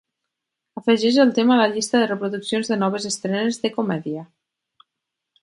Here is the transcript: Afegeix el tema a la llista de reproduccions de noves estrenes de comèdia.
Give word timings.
Afegeix 0.79 1.19
el 1.23 1.33
tema 1.39 1.53
a 1.55 1.57
la 1.59 1.67
llista 1.73 2.01
de 2.05 2.07
reproduccions 2.13 2.73
de 2.73 2.79
noves 2.85 3.07
estrenes 3.11 3.61
de 3.67 3.73
comèdia. 3.79 4.27